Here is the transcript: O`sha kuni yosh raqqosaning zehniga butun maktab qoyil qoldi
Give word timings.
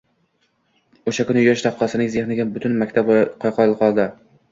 O`sha 1.11 1.25
kuni 1.27 1.43
yosh 1.47 1.63
raqqosaning 1.67 2.09
zehniga 2.13 2.47
butun 2.55 2.73
maktab 2.85 3.13
qoyil 3.45 3.77
qoldi 3.83 4.09